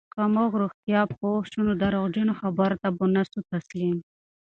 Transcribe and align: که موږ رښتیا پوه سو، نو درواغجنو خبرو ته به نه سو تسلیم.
که 0.13 0.21
موږ 0.35 0.51
رښتیا 0.63 1.01
پوه 1.17 1.39
سو، 1.51 1.59
نو 1.67 1.73
درواغجنو 1.81 2.33
خبرو 2.41 2.75
ته 2.81 2.87
به 2.97 3.05
نه 3.15 3.23
سو 3.31 3.39
تسلیم. 3.51 3.97